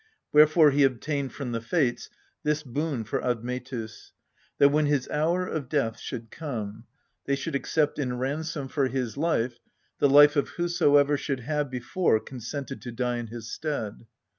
[0.33, 2.09] Wherefore he obtained from the Fates
[2.41, 4.13] this boon for Admetus,
[4.57, 6.85] that, when his hour of death should come,
[7.27, 9.59] they should accept in ransom for his life
[9.99, 14.07] the life of whosoever should have before consented to die in his stead.